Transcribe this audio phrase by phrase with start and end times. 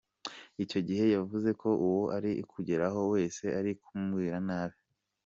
[0.63, 4.77] Icyo gihe yavuze ko uwo ari kugeraho wese ari kumubwira nabi.